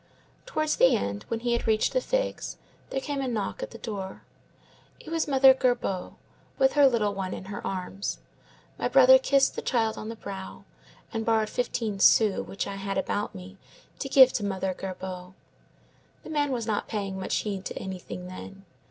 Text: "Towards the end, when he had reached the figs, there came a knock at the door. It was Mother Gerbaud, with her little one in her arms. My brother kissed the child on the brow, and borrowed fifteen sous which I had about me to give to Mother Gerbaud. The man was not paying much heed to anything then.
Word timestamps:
"Towards 0.47 0.77
the 0.77 0.95
end, 0.95 1.25
when 1.27 1.41
he 1.41 1.53
had 1.53 1.67
reached 1.67 1.93
the 1.93 2.01
figs, 2.01 2.57
there 2.89 2.99
came 2.99 3.21
a 3.21 3.27
knock 3.27 3.61
at 3.61 3.69
the 3.69 3.77
door. 3.77 4.23
It 4.99 5.11
was 5.11 5.27
Mother 5.27 5.53
Gerbaud, 5.53 6.15
with 6.57 6.73
her 6.73 6.87
little 6.87 7.13
one 7.13 7.35
in 7.35 7.45
her 7.45 7.63
arms. 7.67 8.17
My 8.79 8.87
brother 8.87 9.19
kissed 9.19 9.55
the 9.55 9.61
child 9.61 9.99
on 9.99 10.09
the 10.09 10.15
brow, 10.15 10.63
and 11.13 11.23
borrowed 11.23 11.51
fifteen 11.51 11.99
sous 11.99 12.47
which 12.47 12.65
I 12.65 12.77
had 12.77 12.97
about 12.97 13.35
me 13.35 13.59
to 13.99 14.09
give 14.09 14.33
to 14.33 14.43
Mother 14.43 14.73
Gerbaud. 14.73 15.35
The 16.23 16.31
man 16.31 16.51
was 16.51 16.65
not 16.65 16.87
paying 16.87 17.19
much 17.19 17.35
heed 17.35 17.63
to 17.65 17.77
anything 17.77 18.25
then. 18.27 18.65